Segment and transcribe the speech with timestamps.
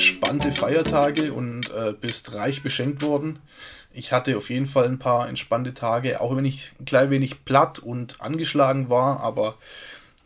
[0.00, 3.38] entspannte Feiertage und äh, bist reich beschenkt worden.
[3.92, 7.44] Ich hatte auf jeden Fall ein paar entspannte Tage, auch wenn ich ein klein wenig
[7.44, 9.56] platt und angeschlagen war, aber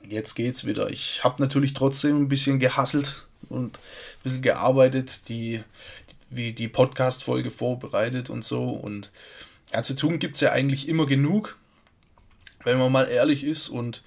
[0.08, 0.90] jetzt geht's wieder.
[0.90, 5.64] Ich habe natürlich trotzdem ein bisschen gehasselt und ein bisschen gearbeitet, die,
[6.30, 8.68] wie die Podcast-Folge vorbereitet und so.
[8.68, 9.10] Und
[9.72, 11.58] ja, zu tun gibt es ja eigentlich immer genug,
[12.62, 13.70] wenn man mal ehrlich ist.
[13.70, 14.04] Und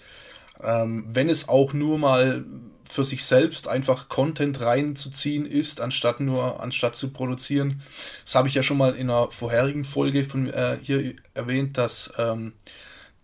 [0.63, 2.45] ähm, wenn es auch nur mal
[2.89, 7.81] für sich selbst einfach Content reinzuziehen ist, anstatt nur, anstatt zu produzieren.
[8.23, 12.13] Das habe ich ja schon mal in einer vorherigen Folge von äh, hier erwähnt, dass,
[12.17, 12.53] ähm,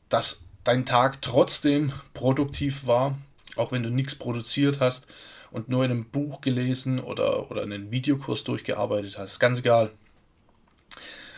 [0.09, 3.17] dass dein Tag trotzdem produktiv war,
[3.55, 5.08] auch wenn du nichts produziert hast
[5.52, 9.39] und nur in einem Buch gelesen oder, oder einen Videokurs durchgearbeitet hast.
[9.39, 9.92] Ganz egal.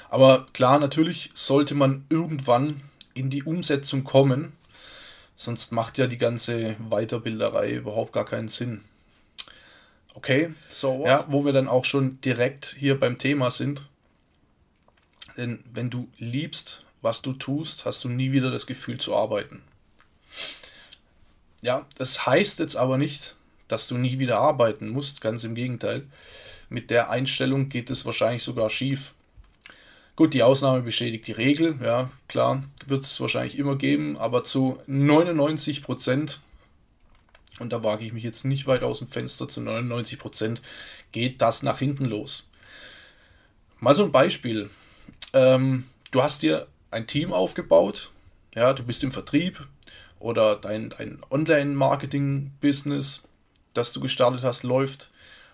[0.10, 2.82] Aber klar, natürlich sollte man irgendwann
[3.14, 4.54] in die Umsetzung kommen
[5.36, 8.86] Sonst macht ja die ganze Weiterbilderei überhaupt gar keinen Sinn.
[10.14, 11.08] Okay, so what?
[11.08, 13.86] ja, wo wir dann auch schon direkt hier beim Thema sind.
[15.36, 19.62] Denn wenn du liebst, was du tust, hast du nie wieder das Gefühl zu arbeiten.
[21.62, 23.36] Ja, das heißt jetzt aber nicht,
[23.68, 26.08] dass du nie wieder arbeiten musst, ganz im Gegenteil.
[26.70, 29.14] Mit der Einstellung geht es wahrscheinlich sogar schief.
[30.16, 34.82] Gut, die Ausnahme bestätigt die Regel, ja, klar, wird es wahrscheinlich immer geben, aber zu
[34.88, 36.40] 99 Prozent,
[37.60, 40.62] und da wage ich mich jetzt nicht weit aus dem Fenster, zu 99 Prozent
[41.12, 42.50] geht das nach hinten los.
[43.82, 44.70] Mal so ein Beispiel.
[45.34, 48.12] Ähm, du hast dir ein Team aufgebaut,
[48.56, 49.68] ja, du bist im Vertrieb
[50.20, 53.24] oder dein, dein Online-Marketing-Business,
[53.74, 55.10] das du gestartet hast, läuft,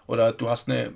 [0.05, 0.93] oder du hast eine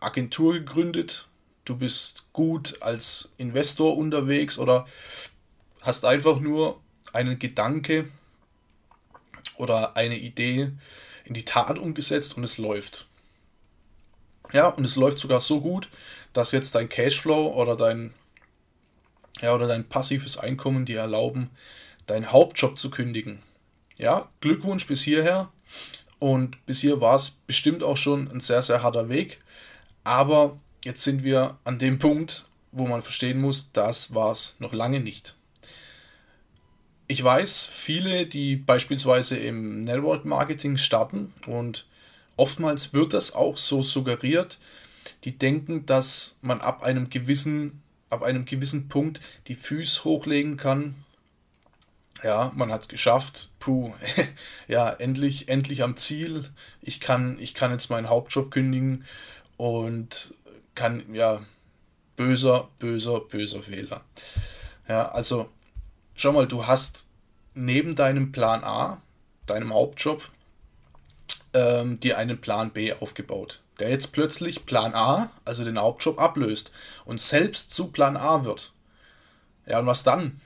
[0.00, 1.28] Agentur gegründet,
[1.64, 4.86] du bist gut als Investor unterwegs oder
[5.80, 6.80] hast einfach nur
[7.12, 8.08] einen Gedanke
[9.56, 10.72] oder eine Idee
[11.24, 13.06] in die Tat umgesetzt und es läuft.
[14.52, 15.88] Ja, und es läuft sogar so gut,
[16.32, 18.12] dass jetzt dein Cashflow oder dein
[19.40, 21.50] ja, oder dein passives Einkommen dir erlauben,
[22.06, 23.42] deinen Hauptjob zu kündigen.
[23.96, 25.50] Ja, Glückwunsch bis hierher.
[26.18, 29.40] Und bis hier war es bestimmt auch schon ein sehr, sehr harter Weg.
[30.04, 34.72] Aber jetzt sind wir an dem Punkt, wo man verstehen muss, das war es noch
[34.72, 35.34] lange nicht.
[37.06, 41.86] Ich weiß, viele, die beispielsweise im Network Marketing starten und
[42.36, 44.58] oftmals wird das auch so suggeriert,
[45.24, 50.94] die denken, dass man ab einem gewissen, ab einem gewissen Punkt die Füße hochlegen kann.
[52.22, 53.50] Ja, man hat es geschafft.
[53.58, 53.92] Puh,
[54.68, 56.48] ja, endlich, endlich am Ziel.
[56.80, 59.04] Ich kann, ich kann jetzt meinen Hauptjob kündigen
[59.56, 60.34] und
[60.74, 61.42] kann, ja,
[62.16, 64.02] böser, böser, böser Fehler.
[64.88, 65.48] Ja, also
[66.14, 67.06] schau mal, du hast
[67.54, 69.00] neben deinem Plan A,
[69.46, 70.28] deinem Hauptjob,
[71.54, 76.72] ähm, dir einen Plan B aufgebaut, der jetzt plötzlich Plan A, also den Hauptjob, ablöst
[77.04, 78.72] und selbst zu Plan A wird.
[79.66, 80.40] Ja, und was dann?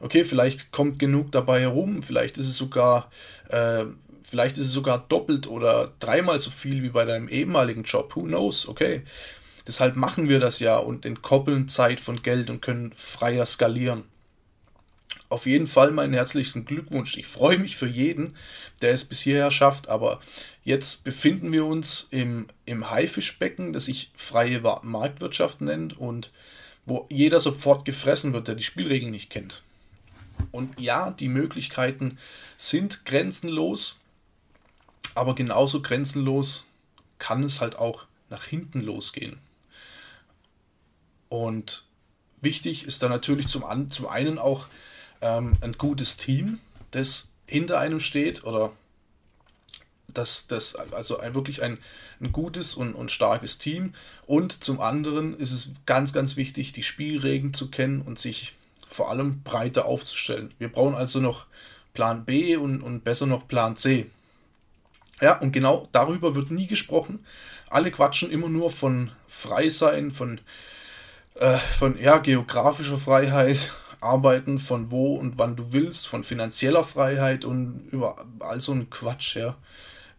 [0.00, 3.10] Okay, vielleicht kommt genug dabei herum, vielleicht ist es sogar,
[3.48, 3.84] äh,
[4.22, 8.16] vielleicht ist es sogar doppelt oder dreimal so viel wie bei deinem ehemaligen Job.
[8.16, 8.68] Who knows?
[8.68, 9.04] Okay.
[9.66, 14.04] Deshalb machen wir das ja und entkoppeln Zeit von Geld und können freier skalieren.
[15.30, 17.16] Auf jeden Fall meinen herzlichsten Glückwunsch.
[17.16, 18.36] Ich freue mich für jeden,
[18.82, 20.20] der es bis hierher schafft, aber
[20.64, 26.30] jetzt befinden wir uns im, im Haifischbecken, das sich freie Marktwirtschaft nennt und
[26.86, 29.62] wo jeder sofort gefressen wird, der die Spielregeln nicht kennt.
[30.52, 32.18] Und ja, die Möglichkeiten
[32.56, 33.98] sind grenzenlos,
[35.14, 36.64] aber genauso grenzenlos
[37.18, 39.38] kann es halt auch nach hinten losgehen.
[41.34, 41.82] Und
[42.40, 44.68] wichtig ist da natürlich zum, an, zum einen auch
[45.20, 46.60] ähm, ein gutes Team,
[46.92, 48.70] das hinter einem steht oder
[50.06, 51.78] das, das also ein, wirklich ein,
[52.20, 53.94] ein gutes und, und starkes Team.
[54.26, 58.54] Und zum anderen ist es ganz, ganz wichtig, die Spielregeln zu kennen und sich
[58.86, 60.54] vor allem breiter aufzustellen.
[60.60, 61.46] Wir brauchen also noch
[61.94, 64.08] Plan B und, und besser noch Plan C.
[65.20, 67.26] Ja, und genau darüber wird nie gesprochen.
[67.70, 70.40] Alle quatschen immer nur von Freisein, von
[71.34, 77.44] äh, von ja, geografischer Freiheit, Arbeiten von wo und wann du willst, von finanzieller Freiheit
[77.44, 79.56] und über all so ein Quatsch, ja.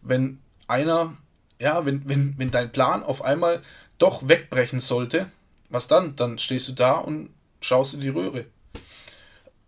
[0.01, 1.13] Wenn einer
[1.59, 3.61] ja, wenn, wenn, wenn dein Plan auf einmal
[3.97, 5.31] doch wegbrechen sollte,
[5.69, 6.15] was dann?
[6.15, 7.29] Dann stehst du da und
[7.61, 8.45] schaust in die Röhre.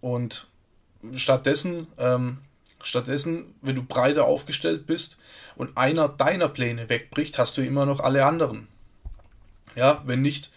[0.02, 0.48] Und
[1.16, 2.40] stattdessen, ähm,
[2.82, 5.18] stattdessen, wenn du breiter aufgestellt bist
[5.56, 8.68] und einer deiner Pläne wegbricht, hast du immer noch alle anderen.
[9.76, 10.52] Ja, wenn nicht,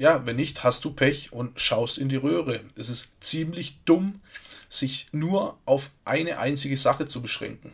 [0.00, 2.60] ja, wenn nicht, hast du Pech und schaust in die Röhre.
[2.74, 4.22] Es ist ziemlich dumm,
[4.70, 7.72] sich nur auf eine einzige Sache zu beschränken.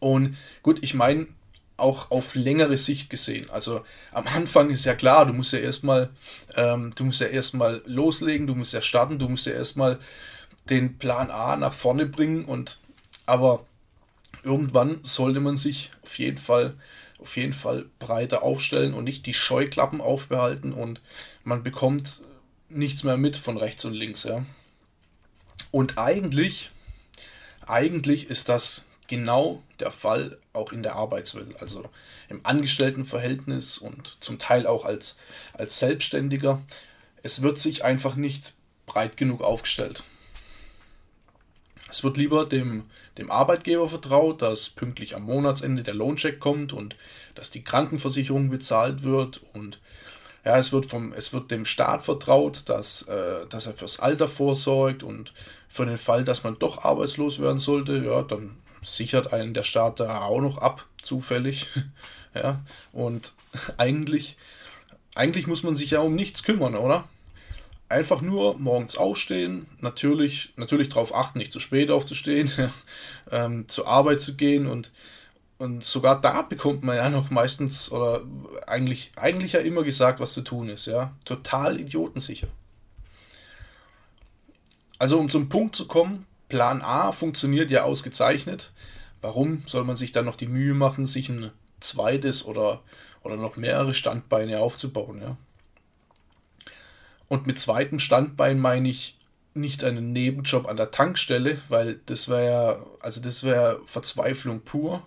[0.00, 1.28] Und gut, ich meine,
[1.76, 3.48] auch auf längere Sicht gesehen.
[3.50, 6.10] Also am Anfang ist ja klar, du musst ja erstmal,
[6.56, 10.00] ähm, du musst ja erstmal loslegen, du musst ja starten, du musst ja erstmal
[10.68, 12.78] den Plan A nach vorne bringen und
[13.24, 13.64] aber
[14.42, 16.74] irgendwann sollte man sich auf jeden Fall
[17.24, 21.00] auf jeden Fall breiter aufstellen und nicht die Scheuklappen aufbehalten und
[21.42, 22.22] man bekommt
[22.68, 24.44] nichts mehr mit von rechts und links, ja.
[25.70, 26.70] Und eigentlich
[27.66, 31.88] eigentlich ist das genau der Fall auch in der Arbeitswelt, also
[32.28, 35.16] im Angestelltenverhältnis und zum Teil auch als,
[35.52, 36.62] als Selbstständiger.
[37.22, 38.54] Es wird sich einfach nicht
[38.86, 40.04] breit genug aufgestellt.
[42.04, 42.82] Es wird lieber dem,
[43.16, 46.96] dem Arbeitgeber vertraut, dass pünktlich am Monatsende der Lohncheck kommt und
[47.34, 49.80] dass die Krankenversicherung bezahlt wird und
[50.44, 54.28] ja, es wird, vom, es wird dem Staat vertraut, dass, äh, dass er fürs Alter
[54.28, 55.32] vorsorgt und
[55.66, 59.98] für den Fall, dass man doch arbeitslos werden sollte, ja, dann sichert einen der Staat
[59.98, 61.70] da auch noch ab, zufällig.
[62.34, 62.60] ja,
[62.92, 63.32] und
[63.78, 64.36] eigentlich,
[65.14, 67.08] eigentlich muss man sich ja um nichts kümmern, oder?
[67.94, 72.50] Einfach nur morgens aufstehen, natürlich, natürlich darauf achten, nicht zu spät aufzustehen,
[73.30, 74.90] ähm, zur Arbeit zu gehen und,
[75.58, 78.22] und sogar da bekommt man ja noch meistens oder
[78.66, 81.12] eigentlich, eigentlich ja immer gesagt, was zu tun ist, ja.
[81.24, 82.48] Total idiotensicher.
[84.98, 88.72] Also um zum Punkt zu kommen, Plan A funktioniert ja ausgezeichnet.
[89.20, 92.82] Warum soll man sich dann noch die Mühe machen, sich ein zweites oder,
[93.22, 95.20] oder noch mehrere Standbeine aufzubauen?
[95.22, 95.36] Ja?
[97.34, 99.18] Und mit zweitem Standbein meine ich
[99.54, 105.02] nicht einen Nebenjob an der Tankstelle, weil das wäre also das wäre Verzweiflung pur.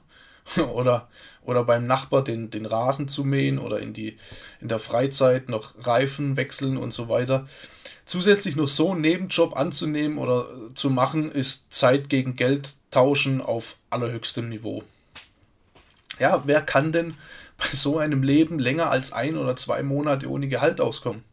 [0.74, 1.07] oder,
[1.45, 4.18] oder beim Nachbar den, den Rasen zu mähen oder in, die,
[4.59, 7.47] in der Freizeit noch Reifen wechseln und so weiter.
[8.03, 13.77] Zusätzlich nur so einen Nebenjob anzunehmen oder zu machen, ist Zeit gegen Geld tauschen auf
[13.89, 14.83] allerhöchstem Niveau.
[16.19, 17.13] Ja, wer kann denn
[17.57, 21.23] bei so einem Leben länger als ein oder zwei Monate ohne Gehalt auskommen?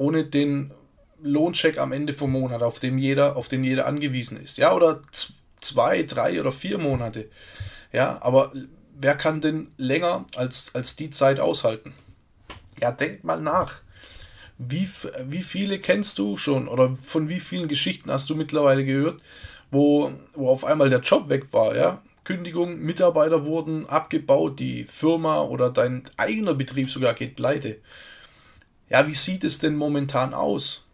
[0.00, 0.72] Ohne den
[1.22, 4.56] Lohncheck am Ende vom Monat, auf dem jeder, auf den jeder angewiesen ist.
[4.56, 5.02] Ja, oder
[5.60, 7.28] zwei, drei oder vier Monate.
[7.92, 8.50] Ja, aber
[8.98, 11.92] wer kann denn länger als, als die Zeit aushalten?
[12.80, 13.80] Ja, denkt mal nach.
[14.56, 14.88] Wie,
[15.26, 19.20] wie viele kennst du schon oder von wie vielen Geschichten hast du mittlerweile gehört,
[19.70, 22.00] wo, wo auf einmal der Job weg war, ja?
[22.24, 27.80] Kündigung, Mitarbeiter wurden abgebaut, die Firma oder dein eigener Betrieb sogar geht pleite.
[28.90, 30.84] Ja, wie sieht es denn momentan aus?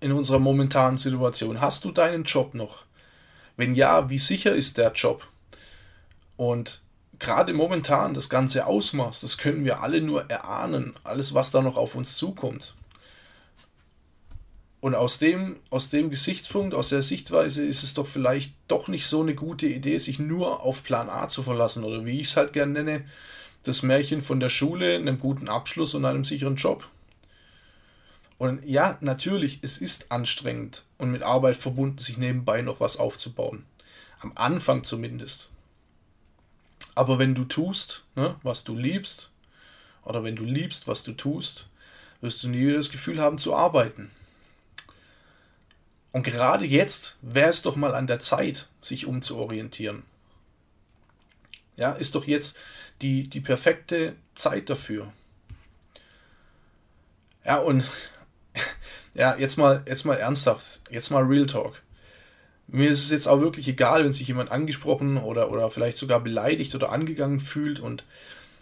[0.00, 1.60] In unserer momentanen Situation.
[1.60, 2.84] Hast du deinen Job noch?
[3.56, 5.26] Wenn ja, wie sicher ist der Job?
[6.36, 6.82] Und
[7.18, 11.76] gerade momentan das ganze Ausmaß, das können wir alle nur erahnen, alles, was da noch
[11.76, 12.76] auf uns zukommt.
[14.80, 19.08] Und aus dem, aus dem Gesichtspunkt, aus der Sichtweise ist es doch vielleicht doch nicht
[19.08, 22.36] so eine gute Idee, sich nur auf Plan A zu verlassen oder wie ich es
[22.36, 23.04] halt gerne nenne,
[23.64, 26.88] das Märchen von der Schule, einem guten Abschluss und einem sicheren Job.
[28.38, 33.64] Und ja, natürlich, es ist anstrengend und mit Arbeit verbunden, sich nebenbei noch was aufzubauen.
[34.20, 35.50] Am Anfang zumindest.
[36.94, 39.30] Aber wenn du tust, ne, was du liebst,
[40.04, 41.68] oder wenn du liebst, was du tust,
[42.20, 44.10] wirst du nie das Gefühl haben zu arbeiten.
[46.12, 50.02] Und gerade jetzt wäre es doch mal an der Zeit, sich umzuorientieren.
[51.78, 52.58] Ja, ist doch jetzt
[53.00, 55.12] die, die perfekte Zeit dafür.
[57.44, 57.84] Ja, und
[59.14, 61.80] ja, jetzt mal, jetzt mal ernsthaft, jetzt mal Real Talk
[62.68, 66.20] mir ist es jetzt auch wirklich egal, wenn sich jemand angesprochen oder, oder vielleicht sogar
[66.20, 68.04] beleidigt oder angegangen fühlt und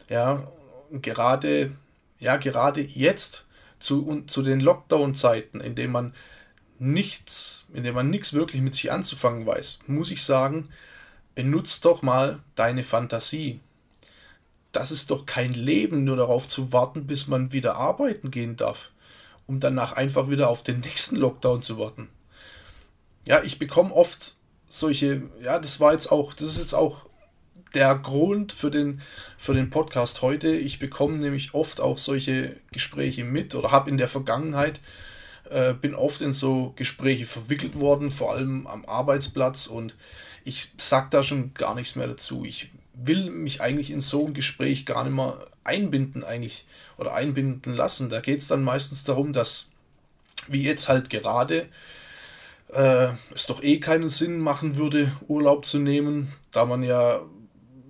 [0.09, 0.47] ja,
[1.03, 1.73] gerade,
[2.21, 3.47] ja, gerade jetzt
[3.81, 6.15] zu, zu den Lockdown-Zeiten, in denen man
[6.79, 10.69] nichts, in dem man nichts wirklich mit sich anzufangen weiß, muss ich sagen,
[11.37, 13.61] benutzt doch mal deine Fantasie.
[14.73, 18.91] Das ist doch kein Leben, nur darauf zu warten, bis man wieder arbeiten gehen darf,
[19.47, 22.09] um danach einfach wieder auf den nächsten Lockdown zu warten
[23.27, 27.05] ja, ich bekomme oft solche, ja, das war jetzt auch, das ist jetzt auch
[27.75, 29.03] der Grund für den,
[29.37, 30.49] für den Podcast heute.
[30.51, 34.81] Ich bekomme nämlich oft auch solche Gespräche mit oder habe in der Vergangenheit, äh,
[35.81, 39.95] bin oft in so Gespräche verwickelt worden, vor allem am Arbeitsplatz und
[40.45, 42.45] ich sag da schon gar nichts mehr dazu.
[42.45, 46.65] Ich will mich eigentlich in so ein Gespräch gar nicht mehr einbinden eigentlich
[46.97, 48.09] oder einbinden lassen.
[48.09, 49.67] Da geht es dann meistens darum, dass,
[50.49, 51.67] wie jetzt halt gerade,
[52.73, 57.21] äh, es doch eh keinen Sinn machen würde, Urlaub zu nehmen, da man ja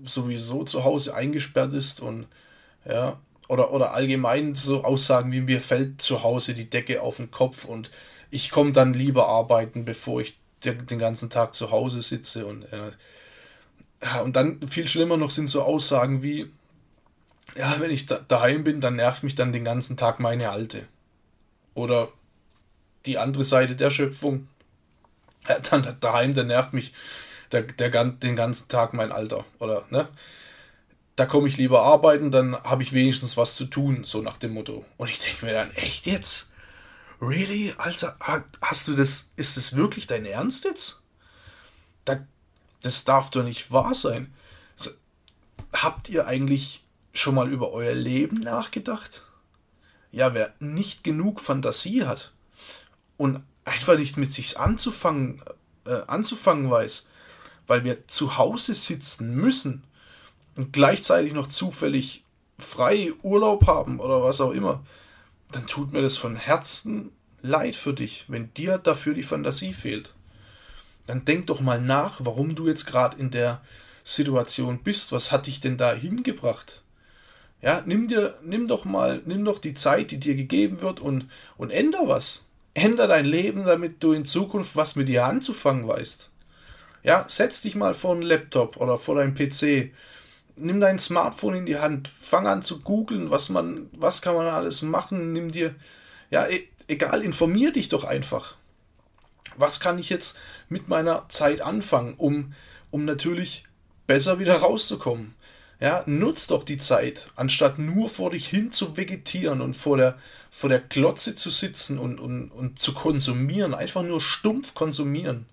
[0.03, 2.27] sowieso zu Hause eingesperrt ist und
[2.85, 7.31] ja, oder, oder allgemein so Aussagen wie mir fällt zu Hause die Decke auf den
[7.31, 7.91] Kopf und
[8.31, 12.91] ich komme dann lieber arbeiten, bevor ich den ganzen Tag zu Hause sitze und äh,
[14.23, 16.51] und dann viel schlimmer noch sind so Aussagen wie
[17.57, 20.87] ja, wenn ich da, daheim bin, dann nervt mich dann den ganzen Tag meine Alte.
[21.75, 22.09] Oder
[23.07, 24.49] die andere Seite der Schöpfung.
[25.49, 26.93] Ja, dann daheim, dann nervt mich
[27.53, 29.45] der, der, den ganzen Tag mein Alter.
[29.59, 30.09] Oder, ne?
[31.17, 34.53] Da komme ich lieber arbeiten, dann habe ich wenigstens was zu tun, so nach dem
[34.53, 34.85] Motto.
[34.99, 36.51] Und ich denke mir dann, echt jetzt?
[37.23, 37.75] Really?
[37.79, 38.19] Alter,
[38.61, 41.01] hast du das, ist das wirklich dein Ernst jetzt?
[42.05, 42.19] Da,
[42.83, 44.35] das darf doch nicht wahr sein.
[44.75, 44.91] So,
[45.73, 49.23] habt ihr eigentlich schon mal über euer Leben nachgedacht?
[50.13, 52.33] Ja, wer nicht genug Fantasie hat
[53.17, 55.43] und einfach nicht mit sich anzufangen,
[55.87, 57.07] äh, anzufangen weiß,
[57.67, 59.83] weil wir zu Hause sitzen müssen
[60.57, 62.25] und gleichzeitig noch zufällig
[62.59, 64.85] frei Urlaub haben oder was auch immer,
[65.53, 70.15] dann tut mir das von Herzen leid für dich, wenn dir dafür die Fantasie fehlt.
[71.07, 73.61] Dann denk doch mal nach, warum du jetzt gerade in der
[74.03, 75.13] Situation bist.
[75.13, 76.83] Was hat dich denn da hingebracht?
[77.63, 81.29] Ja, nimm dir, nimm doch mal, nimm doch die Zeit, die dir gegeben wird und,
[81.57, 82.45] und änder was.
[82.75, 86.31] Änder dein Leben, damit du in Zukunft was mit dir anzufangen weißt.
[87.03, 89.93] Ja, setz dich mal vor einen Laptop oder vor deinen PC.
[90.57, 94.47] Nimm dein Smartphone in die Hand, fang an zu googeln, was man, was kann man
[94.47, 95.75] alles machen, nimm dir,
[96.31, 98.57] ja, e egal, informier dich doch einfach.
[99.57, 102.55] Was kann ich jetzt mit meiner Zeit anfangen, um,
[102.91, 103.65] um natürlich
[104.07, 105.35] besser wieder rauszukommen?
[105.79, 110.19] Ja, nutz doch die Zeit, anstatt nur vor dich hin zu vegetieren und vor der,
[110.51, 113.75] vor der Klotze zu sitzen und, und, und zu konsumieren.
[113.75, 115.45] Einfach nur stumpf konsumieren.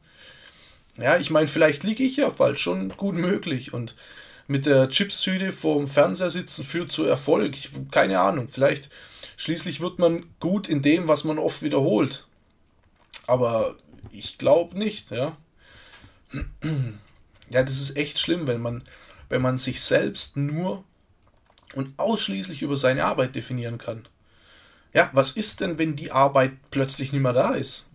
[0.98, 3.74] Ja, ich meine, vielleicht liege ich ja falsch, schon gut möglich.
[3.74, 3.96] Und
[4.54, 7.58] mit der Chipstüte vorm Fernseher sitzen führt zu Erfolg.
[7.58, 8.92] Ich, keine Ahnung, vielleicht
[9.36, 12.28] schließlich wird man gut in dem, was man oft wiederholt.
[13.26, 13.76] Aber
[14.12, 15.36] ich glaube nicht, ja.
[17.50, 18.84] Ja, das ist echt schlimm, wenn man
[19.30, 20.84] wenn man sich selbst nur
[21.74, 24.08] und ausschließlich über seine Arbeit definieren kann.
[24.94, 27.90] Ja, was ist denn, wenn die Arbeit plötzlich nicht mehr da ist?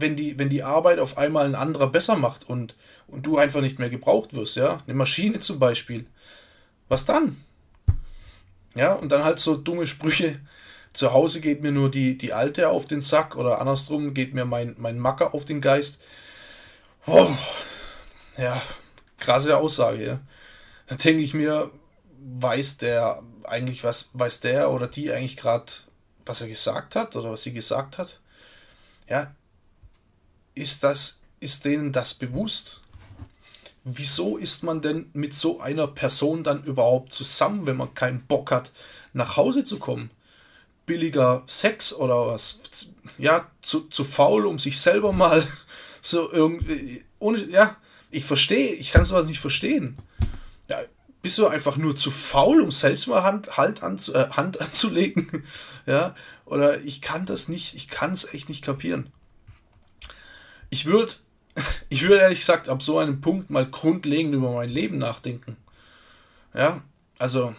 [0.00, 2.76] Wenn die, wenn die Arbeit auf einmal ein anderer besser macht und,
[3.06, 4.82] und du einfach nicht mehr gebraucht wirst, ja?
[4.86, 6.06] Eine Maschine zum Beispiel.
[6.88, 7.36] Was dann?
[8.74, 10.40] Ja, und dann halt so dumme Sprüche.
[10.92, 14.44] Zu Hause geht mir nur die, die Alte auf den Sack oder andersrum geht mir
[14.44, 16.00] mein, mein Macker auf den Geist.
[17.06, 17.30] Oh,
[18.36, 18.62] ja,
[19.18, 20.20] krasse Aussage, ja.
[20.86, 21.70] Da denke ich mir,
[22.20, 25.66] weiß der eigentlich was, weiß der oder die eigentlich gerade,
[26.24, 28.20] was er gesagt hat oder was sie gesagt hat?
[29.08, 29.34] Ja,
[30.58, 32.82] ist das, ist denen das bewusst?
[33.84, 38.50] Wieso ist man denn mit so einer Person dann überhaupt zusammen, wenn man keinen Bock
[38.50, 38.70] hat,
[39.12, 40.10] nach Hause zu kommen?
[40.84, 42.58] Billiger Sex oder was?
[43.18, 45.46] Ja, zu, zu faul, um sich selber mal
[46.00, 47.04] so irgendwie.
[47.18, 47.76] Ohne, ja,
[48.10, 49.96] ich verstehe, ich kann sowas nicht verstehen
[50.68, 50.82] ja,
[51.22, 55.44] bist du einfach nur zu faul, um selbst mal Hand, halt anzu, äh, Hand anzulegen?
[55.86, 59.10] ja, oder ich kann das nicht, ich kann es echt nicht kapieren.
[60.70, 61.12] Ich würde,
[61.88, 65.56] ich würde ehrlich gesagt ab so einem Punkt mal grundlegend über mein Leben nachdenken.
[66.54, 66.82] Ja,
[67.18, 67.54] also,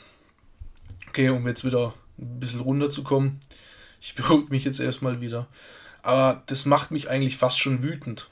[1.07, 3.39] okay, um jetzt wieder ein bisschen runterzukommen.
[4.01, 5.47] Ich beruhige mich jetzt erstmal wieder.
[6.01, 8.29] Aber das macht mich eigentlich fast schon wütend.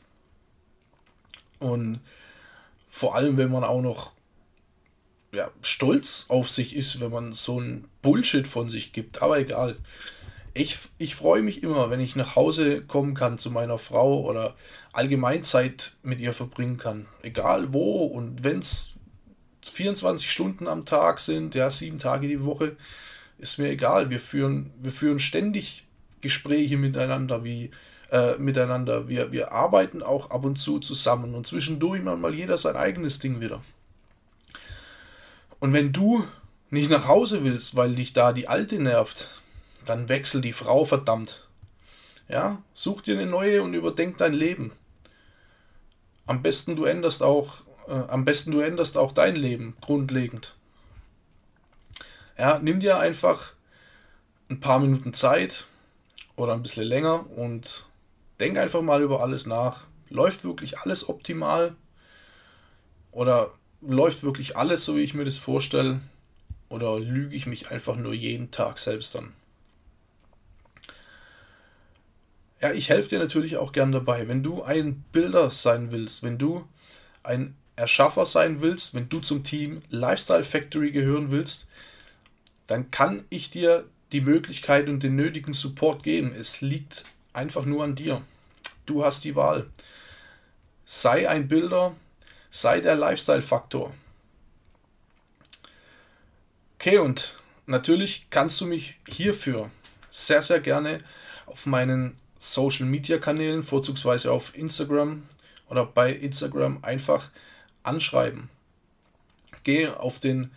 [1.59, 1.99] Und
[2.87, 4.13] vor allem, wenn man auch noch
[5.33, 9.21] ja, stolz auf sich ist, wenn man so ein Bullshit von sich gibt.
[9.21, 9.75] Aber egal.
[10.57, 14.55] Ich, ich freue mich immer, wenn ich nach Hause kommen kann zu meiner Frau oder
[14.91, 17.05] allgemein Zeit mit ihr verbringen kann.
[17.21, 18.95] Egal wo und wenn es
[19.61, 22.75] 24 Stunden am Tag sind, ja, sieben Tage die Woche,
[23.37, 24.09] ist mir egal.
[24.09, 25.85] Wir führen, wir führen ständig
[26.21, 27.69] Gespräche miteinander, wie
[28.11, 29.07] äh, miteinander.
[29.07, 33.41] Wir, wir arbeiten auch ab und zu zusammen und zwischendurch mal jeder sein eigenes Ding
[33.41, 33.61] wieder.
[35.59, 36.23] Und wenn du
[36.71, 39.41] nicht nach Hause willst, weil dich da die Alte nervt,
[39.89, 41.47] dann wechsel die Frau verdammt.
[42.29, 44.73] Ja, such dir eine neue und überdenk dein Leben.
[46.25, 50.55] Am besten du änderst auch, äh, am besten du änderst auch dein Leben grundlegend.
[52.37, 53.53] Ja, nimm dir einfach
[54.49, 55.67] ein paar Minuten Zeit
[56.35, 57.85] oder ein bisschen länger und
[58.39, 59.85] denk einfach mal über alles nach.
[60.09, 61.75] Läuft wirklich alles optimal?
[63.11, 63.51] Oder
[63.81, 66.01] läuft wirklich alles so, wie ich mir das vorstelle?
[66.69, 69.33] Oder lüge ich mich einfach nur jeden Tag selbst an?
[72.59, 74.27] Ja, ich helfe dir natürlich auch gern dabei.
[74.27, 76.67] Wenn du ein Bilder sein willst, wenn du
[77.23, 81.67] ein Erschaffer sein willst, wenn du zum Team Lifestyle Factory gehören willst,
[82.65, 86.33] dann kann ich dir die Möglichkeit und den nötigen Support geben.
[86.37, 88.21] Es liegt einfach nur an dir.
[88.87, 89.67] Du hast die Wahl.
[90.83, 91.95] Sei ein Bilder,
[92.49, 93.93] sei der Lifestyle-Faktor.
[96.75, 97.35] Okay, und
[97.65, 99.69] natürlich kannst du mich hierfür
[100.09, 101.01] sehr, sehr gerne
[101.45, 105.23] auf meinen Social Media Kanälen, vorzugsweise auf Instagram
[105.69, 107.29] oder bei Instagram einfach
[107.83, 108.49] anschreiben.
[109.63, 110.51] Geh auf den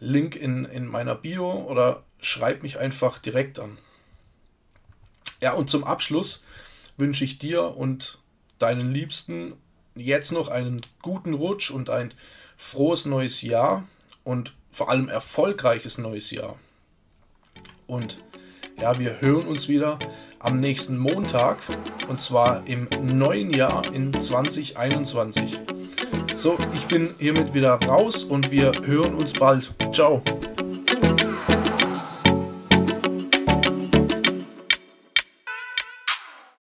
[0.00, 3.78] Link in, in meiner Bio oder schreib mich einfach direkt an.
[5.40, 6.44] Ja, und zum Abschluss
[6.96, 8.18] wünsche ich dir und
[8.58, 9.54] deinen Liebsten
[9.94, 12.14] jetzt noch einen guten Rutsch und ein
[12.56, 13.86] frohes neues Jahr
[14.24, 16.58] und vor allem erfolgreiches neues Jahr.
[17.86, 18.22] Und
[18.80, 19.98] ja, wir hören uns wieder
[20.42, 21.58] am nächsten Montag
[22.08, 25.58] und zwar im neuen Jahr in 2021.
[26.36, 29.72] So, ich bin hiermit wieder raus und wir hören uns bald.
[29.92, 30.22] Ciao.